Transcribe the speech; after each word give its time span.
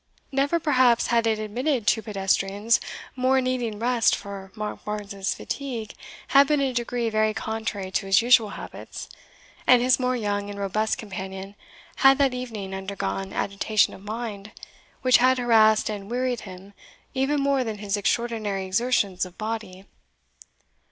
Never, 0.31 0.59
perhaps, 0.59 1.05
had 1.13 1.27
it 1.27 1.37
admitted 1.37 1.85
two 1.85 2.01
pedestrians 2.01 2.79
more 3.15 3.39
needing 3.39 3.77
rest 3.77 4.15
for 4.15 4.51
Monkbarns's 4.55 5.35
fatigue 5.35 5.93
had 6.29 6.47
been 6.47 6.59
in 6.59 6.69
a 6.69 6.73
degree 6.73 7.07
very 7.11 7.35
contrary 7.35 7.91
to 7.91 8.07
his 8.07 8.19
usual 8.19 8.49
habits, 8.57 9.09
and 9.67 9.79
his 9.79 9.99
more 9.99 10.15
young 10.15 10.49
and 10.49 10.57
robust 10.57 10.97
companion 10.97 11.53
had 11.97 12.17
that 12.17 12.33
evening 12.33 12.73
undergone 12.73 13.31
agitation 13.31 13.93
of 13.93 14.01
mind 14.03 14.49
which 15.03 15.17
had 15.17 15.37
harassed 15.37 15.87
and 15.87 16.09
wearied 16.09 16.41
him 16.49 16.73
even 17.13 17.39
more 17.39 17.63
than 17.63 17.77
his 17.77 17.95
extraordinary 17.95 18.65
exertions 18.65 19.23
of 19.23 19.37
body. 19.37 19.85